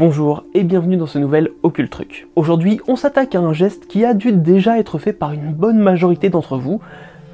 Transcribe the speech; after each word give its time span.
Bonjour 0.00 0.44
et 0.54 0.62
bienvenue 0.62 0.96
dans 0.96 1.04
ce 1.04 1.18
nouvel 1.18 1.50
Occult 1.62 1.90
Truc. 1.90 2.26
Aujourd'hui, 2.34 2.80
on 2.88 2.96
s'attaque 2.96 3.34
à 3.34 3.40
un 3.40 3.52
geste 3.52 3.86
qui 3.86 4.02
a 4.06 4.14
dû 4.14 4.32
déjà 4.32 4.78
être 4.78 4.96
fait 4.96 5.12
par 5.12 5.34
une 5.34 5.52
bonne 5.52 5.78
majorité 5.78 6.30
d'entre 6.30 6.56
vous, 6.56 6.80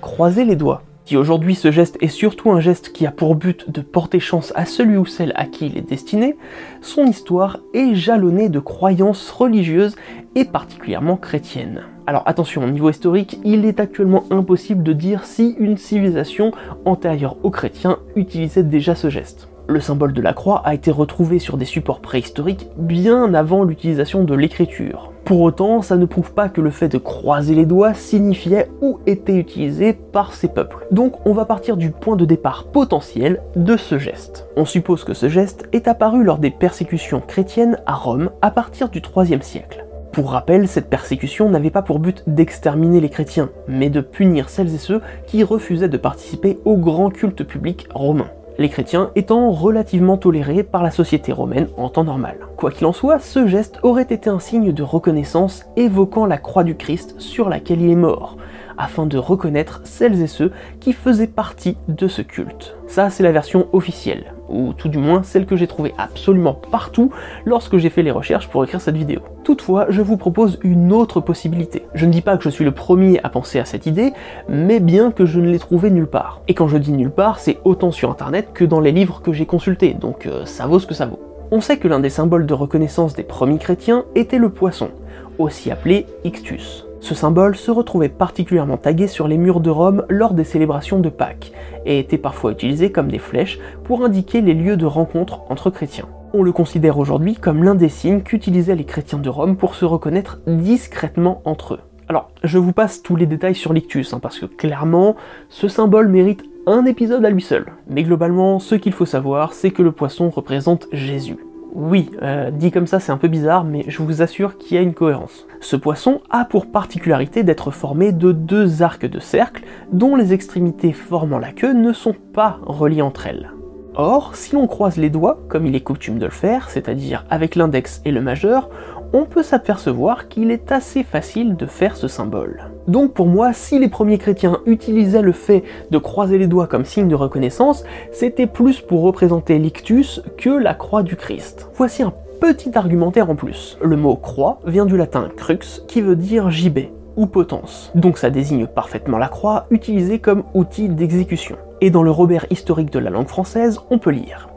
croiser 0.00 0.44
les 0.44 0.56
doigts. 0.56 0.82
Si 1.04 1.16
aujourd'hui 1.16 1.54
ce 1.54 1.70
geste 1.70 1.96
est 2.00 2.08
surtout 2.08 2.50
un 2.50 2.58
geste 2.58 2.92
qui 2.92 3.06
a 3.06 3.12
pour 3.12 3.36
but 3.36 3.70
de 3.70 3.82
porter 3.82 4.18
chance 4.18 4.52
à 4.56 4.64
celui 4.64 4.96
ou 4.96 5.06
celle 5.06 5.32
à 5.36 5.44
qui 5.44 5.66
il 5.66 5.78
est 5.78 5.88
destiné, 5.88 6.36
son 6.80 7.04
histoire 7.04 7.60
est 7.72 7.94
jalonnée 7.94 8.48
de 8.48 8.58
croyances 8.58 9.30
religieuses 9.30 9.94
et 10.34 10.44
particulièrement 10.44 11.16
chrétiennes. 11.16 11.84
Alors 12.08 12.24
attention, 12.26 12.64
au 12.64 12.68
niveau 12.68 12.90
historique, 12.90 13.38
il 13.44 13.64
est 13.64 13.78
actuellement 13.78 14.24
impossible 14.30 14.82
de 14.82 14.92
dire 14.92 15.24
si 15.24 15.54
une 15.60 15.76
civilisation 15.76 16.50
antérieure 16.84 17.36
aux 17.44 17.50
chrétiens 17.50 17.98
utilisait 18.16 18.64
déjà 18.64 18.96
ce 18.96 19.08
geste. 19.08 19.48
Le 19.68 19.80
symbole 19.80 20.12
de 20.12 20.22
la 20.22 20.32
croix 20.32 20.62
a 20.64 20.74
été 20.74 20.92
retrouvé 20.92 21.40
sur 21.40 21.56
des 21.56 21.64
supports 21.64 22.00
préhistoriques 22.00 22.68
bien 22.76 23.34
avant 23.34 23.64
l'utilisation 23.64 24.22
de 24.22 24.34
l'écriture. 24.34 25.12
Pour 25.24 25.40
autant, 25.40 25.82
ça 25.82 25.96
ne 25.96 26.06
prouve 26.06 26.32
pas 26.32 26.48
que 26.48 26.60
le 26.60 26.70
fait 26.70 26.88
de 26.88 26.98
croiser 26.98 27.56
les 27.56 27.66
doigts 27.66 27.92
signifiait 27.92 28.70
ou 28.80 29.00
était 29.06 29.34
utilisé 29.34 29.92
par 29.92 30.34
ces 30.34 30.46
peuples. 30.46 30.86
Donc 30.92 31.26
on 31.26 31.32
va 31.32 31.46
partir 31.46 31.76
du 31.76 31.90
point 31.90 32.14
de 32.14 32.24
départ 32.24 32.66
potentiel 32.70 33.42
de 33.56 33.76
ce 33.76 33.98
geste. 33.98 34.46
On 34.56 34.64
suppose 34.64 35.02
que 35.02 35.14
ce 35.14 35.28
geste 35.28 35.68
est 35.72 35.88
apparu 35.88 36.22
lors 36.22 36.38
des 36.38 36.52
persécutions 36.52 37.20
chrétiennes 37.20 37.80
à 37.86 37.94
Rome 37.94 38.30
à 38.42 38.52
partir 38.52 38.88
du 38.88 39.02
3 39.02 39.24
siècle. 39.40 39.84
Pour 40.12 40.30
rappel, 40.30 40.68
cette 40.68 40.88
persécution 40.88 41.50
n'avait 41.50 41.70
pas 41.70 41.82
pour 41.82 41.98
but 41.98 42.22
d'exterminer 42.28 43.00
les 43.00 43.10
chrétiens, 43.10 43.50
mais 43.66 43.90
de 43.90 44.00
punir 44.00 44.48
celles 44.48 44.72
et 44.74 44.78
ceux 44.78 45.02
qui 45.26 45.42
refusaient 45.42 45.88
de 45.88 45.96
participer 45.96 46.58
au 46.64 46.76
grand 46.76 47.10
culte 47.10 47.42
public 47.42 47.88
romain 47.92 48.28
les 48.58 48.68
chrétiens 48.68 49.10
étant 49.14 49.50
relativement 49.50 50.16
tolérés 50.16 50.62
par 50.62 50.82
la 50.82 50.90
société 50.90 51.32
romaine 51.32 51.68
en 51.76 51.88
temps 51.88 52.04
normal. 52.04 52.38
Quoi 52.56 52.70
qu'il 52.70 52.86
en 52.86 52.92
soit, 52.92 53.18
ce 53.18 53.46
geste 53.46 53.78
aurait 53.82 54.02
été 54.02 54.30
un 54.30 54.38
signe 54.38 54.72
de 54.72 54.82
reconnaissance 54.82 55.66
évoquant 55.76 56.26
la 56.26 56.38
croix 56.38 56.64
du 56.64 56.74
Christ 56.74 57.14
sur 57.18 57.48
laquelle 57.48 57.82
il 57.82 57.90
est 57.90 57.96
mort, 57.96 58.36
afin 58.78 59.06
de 59.06 59.18
reconnaître 59.18 59.80
celles 59.84 60.20
et 60.22 60.26
ceux 60.26 60.52
qui 60.80 60.92
faisaient 60.92 61.26
partie 61.26 61.76
de 61.88 62.08
ce 62.08 62.22
culte. 62.22 62.76
Ça, 62.86 63.10
c'est 63.10 63.22
la 63.22 63.32
version 63.32 63.66
officielle, 63.72 64.34
ou 64.48 64.72
tout 64.72 64.88
du 64.88 64.98
moins 64.98 65.22
celle 65.22 65.46
que 65.46 65.56
j'ai 65.56 65.66
trouvée 65.66 65.94
absolument 65.98 66.54
partout 66.70 67.10
lorsque 67.44 67.78
j'ai 67.78 67.90
fait 67.90 68.02
les 68.02 68.10
recherches 68.10 68.48
pour 68.48 68.62
écrire 68.64 68.80
cette 68.80 68.96
vidéo. 68.96 69.20
Toutefois, 69.44 69.86
je 69.88 70.02
vous 70.02 70.16
propose 70.16 70.58
une 70.62 70.92
autre 70.92 71.20
possibilité. 71.20 71.84
Je 71.94 72.06
ne 72.06 72.12
dis 72.12 72.22
pas 72.22 72.36
que 72.36 72.44
je 72.44 72.50
suis 72.50 72.64
le 72.64 72.72
premier 72.72 73.20
à 73.22 73.28
penser 73.28 73.58
à 73.58 73.64
cette 73.64 73.86
idée, 73.86 74.12
mais 74.48 74.80
bien 74.80 75.10
que 75.10 75.26
je 75.26 75.40
ne 75.40 75.50
l'ai 75.50 75.58
trouvée 75.58 75.90
nulle 75.90 76.06
part. 76.06 76.40
Et 76.48 76.54
quand 76.54 76.68
je 76.68 76.78
dis 76.78 76.92
nulle 76.92 77.10
part, 77.10 77.38
c'est 77.38 77.58
autant 77.64 77.92
sur 77.92 78.10
internet 78.10 78.48
que 78.54 78.64
dans 78.64 78.80
les 78.80 78.92
livres 78.92 79.20
que 79.22 79.32
j'ai 79.32 79.46
consultés, 79.46 79.94
donc 79.94 80.26
euh, 80.26 80.44
ça 80.44 80.66
vaut 80.66 80.78
ce 80.78 80.86
que 80.86 80.94
ça 80.94 81.06
vaut. 81.06 81.20
On 81.50 81.60
sait 81.60 81.76
que 81.76 81.86
l'un 81.86 82.00
des 82.00 82.10
symboles 82.10 82.46
de 82.46 82.54
reconnaissance 82.54 83.14
des 83.14 83.22
premiers 83.22 83.58
chrétiens 83.58 84.04
était 84.16 84.38
le 84.38 84.50
poisson, 84.50 84.90
aussi 85.38 85.70
appelé 85.70 86.06
ictus. 86.24 86.85
Ce 87.06 87.14
symbole 87.14 87.54
se 87.54 87.70
retrouvait 87.70 88.08
particulièrement 88.08 88.78
tagué 88.78 89.06
sur 89.06 89.28
les 89.28 89.38
murs 89.38 89.60
de 89.60 89.70
Rome 89.70 90.04
lors 90.08 90.34
des 90.34 90.42
célébrations 90.42 90.98
de 90.98 91.08
Pâques, 91.08 91.52
et 91.84 92.00
était 92.00 92.18
parfois 92.18 92.50
utilisé 92.50 92.90
comme 92.90 93.06
des 93.06 93.20
flèches 93.20 93.60
pour 93.84 94.04
indiquer 94.04 94.40
les 94.40 94.54
lieux 94.54 94.76
de 94.76 94.86
rencontre 94.86 95.42
entre 95.48 95.70
chrétiens. 95.70 96.08
On 96.34 96.42
le 96.42 96.50
considère 96.50 96.98
aujourd'hui 96.98 97.36
comme 97.36 97.62
l'un 97.62 97.76
des 97.76 97.90
signes 97.90 98.22
qu'utilisaient 98.22 98.74
les 98.74 98.82
chrétiens 98.82 99.20
de 99.20 99.28
Rome 99.28 99.56
pour 99.56 99.76
se 99.76 99.84
reconnaître 99.84 100.40
discrètement 100.48 101.42
entre 101.44 101.74
eux. 101.74 101.80
Alors, 102.08 102.32
je 102.42 102.58
vous 102.58 102.72
passe 102.72 103.04
tous 103.04 103.14
les 103.14 103.26
détails 103.26 103.54
sur 103.54 103.72
l'ictus, 103.72 104.12
hein, 104.12 104.18
parce 104.18 104.40
que 104.40 104.46
clairement, 104.46 105.14
ce 105.48 105.68
symbole 105.68 106.08
mérite 106.08 106.42
un 106.66 106.86
épisode 106.86 107.24
à 107.24 107.30
lui 107.30 107.42
seul. 107.42 107.66
Mais 107.88 108.02
globalement, 108.02 108.58
ce 108.58 108.74
qu'il 108.74 108.92
faut 108.92 109.06
savoir, 109.06 109.52
c'est 109.52 109.70
que 109.70 109.82
le 109.82 109.92
poisson 109.92 110.28
représente 110.28 110.88
Jésus. 110.90 111.38
Oui, 111.78 112.10
euh, 112.22 112.50
dit 112.50 112.70
comme 112.70 112.86
ça 112.86 113.00
c'est 113.00 113.12
un 113.12 113.18
peu 113.18 113.28
bizarre, 113.28 113.62
mais 113.62 113.84
je 113.86 114.00
vous 114.02 114.22
assure 114.22 114.56
qu'il 114.56 114.76
y 114.76 114.78
a 114.78 114.82
une 114.82 114.94
cohérence. 114.94 115.46
Ce 115.60 115.76
poisson 115.76 116.22
a 116.30 116.46
pour 116.46 116.72
particularité 116.72 117.42
d'être 117.42 117.70
formé 117.70 118.12
de 118.12 118.32
deux 118.32 118.82
arcs 118.82 119.04
de 119.04 119.18
cercle, 119.18 119.62
dont 119.92 120.16
les 120.16 120.32
extrémités 120.32 120.94
formant 120.94 121.38
la 121.38 121.52
queue 121.52 121.74
ne 121.74 121.92
sont 121.92 122.14
pas 122.32 122.60
reliées 122.62 123.02
entre 123.02 123.26
elles. 123.26 123.50
Or, 123.94 124.36
si 124.36 124.54
l'on 124.54 124.66
croise 124.66 124.96
les 124.96 125.10
doigts, 125.10 125.38
comme 125.48 125.66
il 125.66 125.76
est 125.76 125.82
coutume 125.82 126.18
de 126.18 126.24
le 126.24 126.30
faire, 126.30 126.70
c'est-à-dire 126.70 127.26
avec 127.28 127.54
l'index 127.54 128.00
et 128.06 128.10
le 128.10 128.22
majeur, 128.22 128.70
on 129.12 129.24
peut 129.24 129.42
s'apercevoir 129.42 130.28
qu'il 130.28 130.50
est 130.50 130.72
assez 130.72 131.02
facile 131.02 131.56
de 131.56 131.66
faire 131.66 131.96
ce 131.96 132.08
symbole. 132.08 132.70
Donc 132.88 133.14
pour 133.14 133.26
moi, 133.26 133.52
si 133.52 133.78
les 133.78 133.88
premiers 133.88 134.18
chrétiens 134.18 134.58
utilisaient 134.66 135.22
le 135.22 135.32
fait 135.32 135.64
de 135.90 135.98
croiser 135.98 136.38
les 136.38 136.46
doigts 136.46 136.66
comme 136.66 136.84
signe 136.84 137.08
de 137.08 137.14
reconnaissance, 137.14 137.84
c'était 138.12 138.46
plus 138.46 138.80
pour 138.80 139.02
représenter 139.02 139.58
l'ictus 139.58 140.22
que 140.36 140.50
la 140.50 140.74
croix 140.74 141.02
du 141.02 141.16
Christ. 141.16 141.68
Voici 141.74 142.02
un 142.02 142.12
petit 142.40 142.76
argumentaire 142.76 143.30
en 143.30 143.34
plus. 143.34 143.78
Le 143.82 143.96
mot 143.96 144.16
croix 144.16 144.60
vient 144.66 144.86
du 144.86 144.96
latin 144.96 145.28
crux 145.36 145.82
qui 145.88 146.00
veut 146.00 146.16
dire 146.16 146.50
gibet 146.50 146.92
ou 147.16 147.26
potence. 147.26 147.90
Donc 147.94 148.18
ça 148.18 148.30
désigne 148.30 148.66
parfaitement 148.66 149.18
la 149.18 149.28
croix 149.28 149.66
utilisée 149.70 150.18
comme 150.18 150.44
outil 150.54 150.88
d'exécution. 150.88 151.56
Et 151.80 151.90
dans 151.90 152.02
le 152.02 152.10
Robert 152.10 152.46
historique 152.50 152.92
de 152.92 152.98
la 152.98 153.10
langue 153.10 153.28
française, 153.28 153.80
on 153.90 153.98
peut 153.98 154.10
lire 154.10 154.48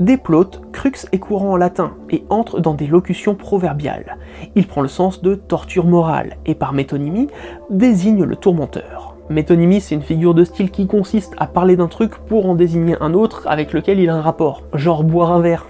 Déplote, 0.00 0.60
crux 0.72 1.06
est 1.12 1.18
courant 1.18 1.52
en 1.52 1.56
latin 1.56 1.92
et 2.10 2.24
entre 2.28 2.58
dans 2.58 2.74
des 2.74 2.88
locutions 2.88 3.36
proverbiales. 3.36 4.18
Il 4.56 4.66
prend 4.66 4.80
le 4.80 4.88
sens 4.88 5.22
de 5.22 5.36
torture 5.36 5.86
morale 5.86 6.36
et 6.46 6.56
par 6.56 6.72
métonymie 6.72 7.28
désigne 7.70 8.24
le 8.24 8.34
tourmenteur. 8.34 9.14
Métonymie, 9.30 9.80
c'est 9.80 9.94
une 9.94 10.02
figure 10.02 10.34
de 10.34 10.44
style 10.44 10.70
qui 10.70 10.86
consiste 10.86 11.34
à 11.38 11.46
parler 11.46 11.76
d'un 11.76 11.86
truc 11.86 12.16
pour 12.26 12.46
en 12.46 12.54
désigner 12.54 12.96
un 13.00 13.14
autre 13.14 13.46
avec 13.46 13.72
lequel 13.72 14.00
il 14.00 14.10
a 14.10 14.16
un 14.16 14.20
rapport. 14.20 14.62
Genre 14.74 15.04
boire 15.04 15.32
un 15.32 15.40
verre. 15.40 15.66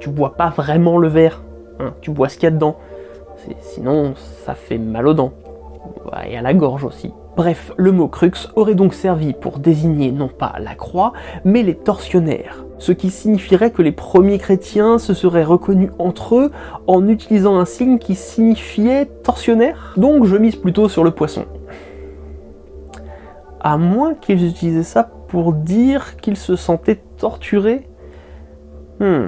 Tu 0.00 0.10
bois 0.10 0.34
pas 0.34 0.50
vraiment 0.50 0.98
le 0.98 1.08
verre, 1.08 1.42
hein, 1.80 1.94
tu 2.00 2.10
bois 2.10 2.28
ce 2.28 2.34
qu'il 2.34 2.44
y 2.44 2.46
a 2.48 2.50
dedans. 2.50 2.76
Sinon, 3.60 4.14
ça 4.16 4.54
fait 4.54 4.78
mal 4.78 5.06
aux 5.06 5.14
dents. 5.14 5.32
Et 6.28 6.36
à 6.36 6.42
la 6.42 6.52
gorge 6.52 6.84
aussi. 6.84 7.12
Bref, 7.38 7.70
le 7.76 7.92
mot 7.92 8.08
crux 8.08 8.48
aurait 8.56 8.74
donc 8.74 8.94
servi 8.94 9.32
pour 9.32 9.60
désigner 9.60 10.10
non 10.10 10.26
pas 10.26 10.54
la 10.58 10.74
croix, 10.74 11.12
mais 11.44 11.62
les 11.62 11.76
tortionnaires, 11.76 12.64
ce 12.78 12.90
qui 12.90 13.10
signifierait 13.10 13.70
que 13.70 13.80
les 13.80 13.92
premiers 13.92 14.38
chrétiens 14.38 14.98
se 14.98 15.14
seraient 15.14 15.44
reconnus 15.44 15.90
entre 16.00 16.34
eux 16.34 16.50
en 16.88 17.06
utilisant 17.06 17.56
un 17.56 17.64
signe 17.64 18.00
qui 18.00 18.16
signifiait 18.16 19.06
tortionnaire. 19.22 19.94
Donc 19.96 20.24
je 20.24 20.36
mise 20.36 20.56
plutôt 20.56 20.88
sur 20.88 21.04
le 21.04 21.12
poisson. 21.12 21.44
À 23.60 23.78
moins 23.78 24.14
qu'ils 24.14 24.44
utilisaient 24.44 24.82
ça 24.82 25.08
pour 25.28 25.52
dire 25.52 26.16
qu'ils 26.16 26.36
se 26.36 26.56
sentaient 26.56 26.98
torturés. 27.18 27.86
Hmm. 28.98 29.26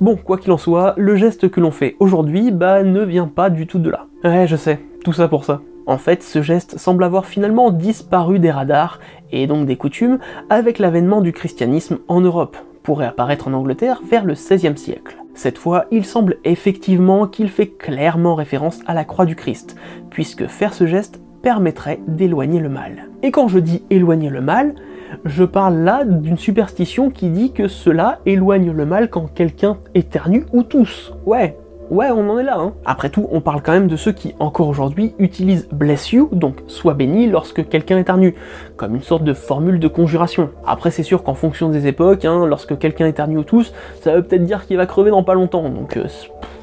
Bon, 0.00 0.16
quoi 0.16 0.38
qu'il 0.38 0.52
en 0.52 0.56
soit, 0.56 0.94
le 0.96 1.16
geste 1.16 1.50
que 1.50 1.60
l'on 1.60 1.70
fait 1.70 1.96
aujourd'hui, 2.00 2.50
bah, 2.50 2.82
ne 2.82 3.02
vient 3.02 3.28
pas 3.28 3.50
du 3.50 3.66
tout 3.66 3.78
de 3.78 3.90
là. 3.90 4.06
Ouais, 4.24 4.46
je 4.46 4.56
sais, 4.56 4.80
tout 5.04 5.12
ça 5.12 5.28
pour 5.28 5.44
ça. 5.44 5.60
En 5.86 5.98
fait, 5.98 6.22
ce 6.22 6.42
geste 6.42 6.78
semble 6.78 7.04
avoir 7.04 7.26
finalement 7.26 7.70
disparu 7.70 8.38
des 8.38 8.50
radars, 8.50 9.00
et 9.32 9.46
donc 9.46 9.66
des 9.66 9.76
coutumes, 9.76 10.18
avec 10.50 10.78
l'avènement 10.78 11.20
du 11.20 11.32
christianisme 11.32 11.98
en 12.08 12.20
Europe, 12.20 12.56
pour 12.82 12.98
réapparaître 12.98 13.48
en 13.48 13.52
Angleterre 13.52 14.00
vers 14.08 14.24
le 14.24 14.34
XVIe 14.34 14.76
siècle. 14.76 15.16
Cette 15.34 15.58
fois, 15.58 15.86
il 15.90 16.04
semble 16.04 16.36
effectivement 16.44 17.26
qu'il 17.26 17.48
fait 17.48 17.68
clairement 17.68 18.34
référence 18.34 18.80
à 18.86 18.94
la 18.94 19.04
croix 19.04 19.24
du 19.24 19.34
Christ, 19.34 19.76
puisque 20.10 20.46
faire 20.46 20.74
ce 20.74 20.86
geste 20.86 21.20
permettrait 21.42 22.00
d'éloigner 22.06 22.60
le 22.60 22.68
mal. 22.68 23.08
Et 23.22 23.30
quand 23.30 23.48
je 23.48 23.58
dis 23.58 23.82
éloigner 23.90 24.30
le 24.30 24.40
mal, 24.40 24.74
je 25.24 25.44
parle 25.44 25.76
là 25.76 26.04
d'une 26.04 26.38
superstition 26.38 27.10
qui 27.10 27.28
dit 27.28 27.52
que 27.52 27.68
cela 27.68 28.20
éloigne 28.26 28.70
le 28.70 28.86
mal 28.86 29.10
quand 29.10 29.26
quelqu'un 29.26 29.78
éternue 29.94 30.46
ou 30.52 30.62
tousse. 30.62 31.12
Ouais, 31.26 31.58
Ouais, 31.92 32.10
on 32.10 32.30
en 32.30 32.38
est 32.38 32.42
là. 32.42 32.56
Hein. 32.58 32.72
Après 32.86 33.10
tout, 33.10 33.28
on 33.32 33.42
parle 33.42 33.60
quand 33.60 33.72
même 33.72 33.86
de 33.86 33.96
ceux 33.96 34.12
qui, 34.12 34.34
encore 34.38 34.68
aujourd'hui, 34.68 35.14
utilisent 35.18 35.68
bless 35.70 36.10
you, 36.10 36.30
donc 36.32 36.62
sois 36.66 36.94
béni 36.94 37.28
lorsque 37.28 37.68
quelqu'un 37.68 37.98
éternue, 37.98 38.34
comme 38.78 38.94
une 38.94 39.02
sorte 39.02 39.24
de 39.24 39.34
formule 39.34 39.78
de 39.78 39.88
conjuration. 39.88 40.48
Après, 40.66 40.90
c'est 40.90 41.02
sûr 41.02 41.22
qu'en 41.22 41.34
fonction 41.34 41.68
des 41.68 41.86
époques, 41.86 42.24
hein, 42.24 42.46
lorsque 42.46 42.78
quelqu'un 42.78 43.06
éternue 43.08 43.36
ou 43.36 43.44
tous, 43.44 43.74
ça 44.00 44.14
veut 44.14 44.22
peut-être 44.22 44.44
dire 44.44 44.64
qu'il 44.64 44.78
va 44.78 44.86
crever 44.86 45.10
dans 45.10 45.22
pas 45.22 45.34
longtemps, 45.34 45.68
donc 45.68 45.98
euh, 45.98 46.06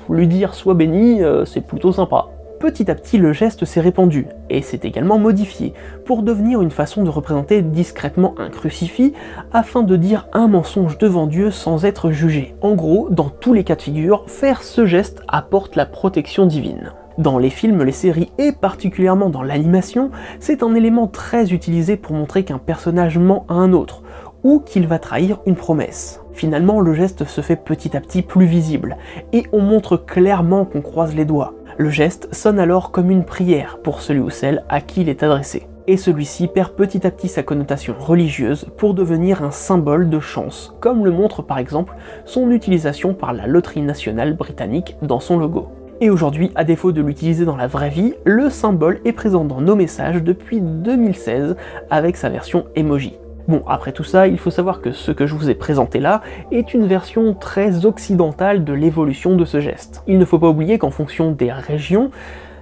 lui 0.09 0.27
dire 0.27 0.55
sois 0.55 0.73
béni, 0.73 1.21
euh, 1.21 1.45
c'est 1.45 1.61
plutôt 1.61 1.91
sympa 1.91 2.29
petit 2.59 2.91
à 2.91 2.95
petit 2.95 3.17
le 3.17 3.33
geste 3.33 3.65
s'est 3.65 3.81
répandu, 3.81 4.27
et 4.49 4.61
s'est 4.61 4.81
également 4.83 5.17
modifié, 5.17 5.73
pour 6.05 6.21
devenir 6.21 6.61
une 6.61 6.71
façon 6.71 7.03
de 7.03 7.09
représenter 7.09 7.61
discrètement 7.61 8.35
un 8.37 8.49
crucifix, 8.49 9.13
afin 9.53 9.81
de 9.81 9.95
dire 9.95 10.27
un 10.33 10.47
mensonge 10.47 10.97
devant 10.97 11.25
Dieu 11.25 11.51
sans 11.51 11.85
être 11.85 12.11
jugé. 12.11 12.55
En 12.61 12.75
gros, 12.75 13.07
dans 13.09 13.29
tous 13.29 13.53
les 13.53 13.63
cas 13.63 13.75
de 13.75 13.81
figure, 13.81 14.25
faire 14.27 14.61
ce 14.61 14.85
geste 14.85 15.21
apporte 15.27 15.75
la 15.75 15.85
protection 15.85 16.45
divine. 16.45 16.91
Dans 17.17 17.37
les 17.37 17.49
films, 17.49 17.83
les 17.83 17.91
séries 17.91 18.31
et 18.37 18.51
particulièrement 18.51 19.29
dans 19.29 19.43
l'animation, 19.43 20.11
c'est 20.39 20.63
un 20.63 20.73
élément 20.73 21.07
très 21.07 21.51
utilisé 21.51 21.97
pour 21.97 22.15
montrer 22.15 22.43
qu'un 22.43 22.59
personnage 22.59 23.17
ment 23.17 23.45
à 23.49 23.55
un 23.55 23.73
autre, 23.73 24.03
ou 24.43 24.59
qu'il 24.59 24.87
va 24.87 24.99
trahir 24.99 25.39
une 25.45 25.55
promesse. 25.55 26.21
Finalement, 26.31 26.79
le 26.79 26.93
geste 26.93 27.25
se 27.25 27.41
fait 27.41 27.57
petit 27.57 27.97
à 27.97 27.99
petit 27.99 28.21
plus 28.21 28.45
visible, 28.45 28.95
et 29.33 29.43
on 29.51 29.61
montre 29.61 29.97
clairement 29.97 30.63
qu'on 30.63 30.81
croise 30.81 31.13
les 31.13 31.25
doigts. 31.25 31.53
Le 31.81 31.89
geste 31.89 32.27
sonne 32.35 32.59
alors 32.59 32.91
comme 32.91 33.09
une 33.09 33.23
prière 33.23 33.77
pour 33.81 34.01
celui 34.01 34.19
ou 34.19 34.29
celle 34.29 34.65
à 34.67 34.81
qui 34.81 34.99
il 34.99 35.07
est 35.07 35.23
adressé. 35.23 35.65
Et 35.87 35.95
celui-ci 35.95 36.49
perd 36.49 36.73
petit 36.73 37.07
à 37.07 37.09
petit 37.09 37.29
sa 37.29 37.41
connotation 37.41 37.95
religieuse 37.97 38.65
pour 38.75 38.93
devenir 38.93 39.43
un 39.43 39.51
symbole 39.51 40.09
de 40.09 40.19
chance, 40.19 40.75
comme 40.81 41.05
le 41.05 41.11
montre 41.11 41.41
par 41.41 41.57
exemple 41.57 41.95
son 42.25 42.51
utilisation 42.51 43.13
par 43.13 43.31
la 43.31 43.47
Loterie 43.47 43.81
nationale 43.81 44.35
britannique 44.35 44.97
dans 45.01 45.21
son 45.21 45.39
logo. 45.39 45.69
Et 46.01 46.09
aujourd'hui, 46.09 46.51
à 46.55 46.65
défaut 46.65 46.91
de 46.91 47.01
l'utiliser 47.01 47.45
dans 47.45 47.55
la 47.55 47.67
vraie 47.67 47.89
vie, 47.89 48.13
le 48.25 48.49
symbole 48.49 48.99
est 49.05 49.13
présent 49.13 49.45
dans 49.45 49.61
nos 49.61 49.77
messages 49.77 50.21
depuis 50.21 50.59
2016 50.59 51.55
avec 51.89 52.17
sa 52.17 52.27
version 52.27 52.65
emoji. 52.75 53.13
Bon, 53.49 53.63
après 53.65 53.93
tout 53.93 54.03
ça, 54.03 54.27
il 54.27 54.37
faut 54.37 54.51
savoir 54.51 54.79
que 54.79 54.91
ce 54.91 55.11
que 55.11 55.25
je 55.25 55.33
vous 55.33 55.49
ai 55.49 55.55
présenté 55.55 55.99
là 55.99 56.21
est 56.51 56.75
une 56.75 56.85
version 56.85 57.33
très 57.33 57.87
occidentale 57.87 58.63
de 58.63 58.73
l'évolution 58.73 59.35
de 59.35 59.43
ce 59.43 59.59
geste. 59.59 60.03
Il 60.05 60.19
ne 60.19 60.25
faut 60.25 60.37
pas 60.37 60.49
oublier 60.49 60.77
qu'en 60.77 60.91
fonction 60.91 61.31
des 61.31 61.51
régions, 61.51 62.11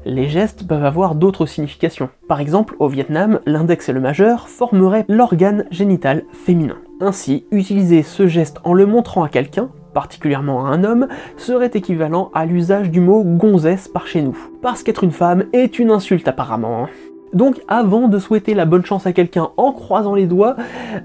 les 0.05 0.29
gestes 0.29 0.65
peuvent 0.65 0.85
avoir 0.85 1.15
d'autres 1.15 1.45
significations. 1.45 2.07
Par 2.29 2.39
exemple, 2.39 2.77
au 2.79 2.87
Vietnam, 2.87 3.41
l'index 3.45 3.89
et 3.89 3.91
le 3.91 3.99
majeur 3.99 4.47
formeraient 4.47 5.03
l'organe 5.09 5.65
génital 5.71 6.23
féminin. 6.31 6.77
Ainsi, 7.01 7.45
utiliser 7.51 8.01
ce 8.01 8.25
geste 8.25 8.59
en 8.63 8.73
le 8.73 8.85
montrant 8.85 9.23
à 9.23 9.27
quelqu'un, 9.27 9.67
particulièrement 9.93 10.67
à 10.67 10.69
un 10.69 10.85
homme, 10.85 11.09
serait 11.35 11.71
équivalent 11.73 12.31
à 12.33 12.45
l'usage 12.45 12.91
du 12.91 13.01
mot 13.01 13.25
gonzesse 13.25 13.89
par 13.89 14.07
chez 14.07 14.21
nous. 14.21 14.37
Parce 14.61 14.83
qu'être 14.83 15.03
une 15.03 15.11
femme 15.11 15.43
est 15.51 15.79
une 15.79 15.91
insulte 15.91 16.29
apparemment. 16.29 16.87
Donc 17.33 17.61
avant 17.67 18.07
de 18.07 18.19
souhaiter 18.19 18.53
la 18.53 18.65
bonne 18.65 18.85
chance 18.85 19.05
à 19.05 19.13
quelqu'un 19.13 19.49
en 19.57 19.71
croisant 19.71 20.15
les 20.15 20.25
doigts, 20.25 20.55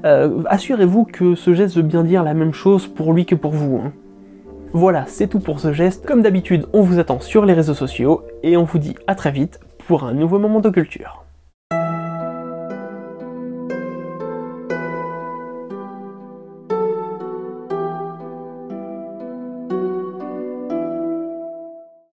euh, 0.04 0.42
assurez-vous 0.46 1.04
que 1.04 1.34
ce 1.34 1.54
geste 1.54 1.76
veut 1.76 1.82
bien 1.82 2.04
dire 2.04 2.22
la 2.22 2.34
même 2.34 2.54
chose 2.54 2.86
pour 2.86 3.12
lui 3.12 3.26
que 3.26 3.34
pour 3.34 3.52
vous. 3.52 3.80
Hein. 3.84 3.92
Voilà, 4.72 5.04
c'est 5.06 5.26
tout 5.26 5.40
pour 5.40 5.60
ce 5.60 5.72
geste. 5.72 6.06
Comme 6.06 6.22
d'habitude, 6.22 6.66
on 6.72 6.80
vous 6.80 6.98
attend 6.98 7.20
sur 7.20 7.44
les 7.44 7.52
réseaux 7.52 7.74
sociaux 7.74 8.22
et 8.42 8.56
on 8.56 8.64
vous 8.64 8.78
dit 8.78 8.94
à 9.06 9.14
très 9.14 9.30
vite 9.30 9.60
pour 9.86 10.04
un 10.04 10.14
nouveau 10.14 10.38
moment 10.38 10.60
de 10.60 10.70
culture. 10.70 11.24